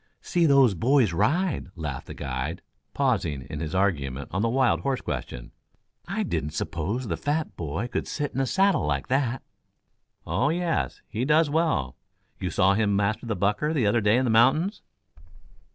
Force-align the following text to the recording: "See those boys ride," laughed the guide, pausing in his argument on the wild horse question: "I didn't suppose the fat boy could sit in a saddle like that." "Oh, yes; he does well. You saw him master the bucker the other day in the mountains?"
"See 0.23 0.47
those 0.47 0.73
boys 0.73 1.13
ride," 1.13 1.69
laughed 1.75 2.07
the 2.07 2.15
guide, 2.15 2.63
pausing 2.95 3.43
in 3.43 3.59
his 3.59 3.75
argument 3.75 4.29
on 4.31 4.41
the 4.41 4.49
wild 4.49 4.79
horse 4.79 4.99
question: 4.99 5.51
"I 6.07 6.23
didn't 6.23 6.55
suppose 6.55 7.07
the 7.07 7.15
fat 7.17 7.55
boy 7.55 7.87
could 7.87 8.07
sit 8.07 8.33
in 8.33 8.41
a 8.41 8.47
saddle 8.47 8.87
like 8.87 9.09
that." 9.09 9.43
"Oh, 10.25 10.49
yes; 10.49 11.03
he 11.07 11.23
does 11.23 11.51
well. 11.51 11.97
You 12.39 12.49
saw 12.49 12.73
him 12.73 12.95
master 12.95 13.27
the 13.27 13.35
bucker 13.35 13.73
the 13.75 13.85
other 13.85 14.01
day 14.01 14.17
in 14.17 14.25
the 14.25 14.31
mountains?" 14.31 14.81